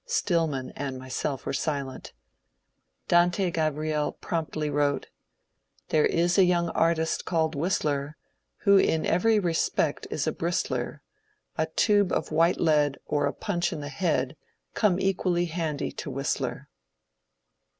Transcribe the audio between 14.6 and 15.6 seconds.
Come equally